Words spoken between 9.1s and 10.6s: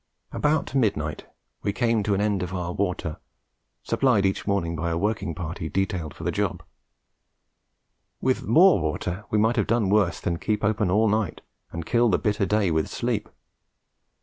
we might have done worse than